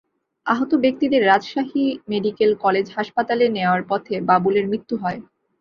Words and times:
আহত 0.45 0.71
ব্যক্তিদের 0.75 1.21
Rajshahi 1.25 1.83
medical 2.09 2.51
college 2.63 2.85
হাসপাতালে 2.97 3.45
নেওয়ার 3.49 3.81
পথে 3.89 4.15
বাবুলের 4.29 4.65
মৃত্যু 4.67 4.95
হয়। 4.97 5.19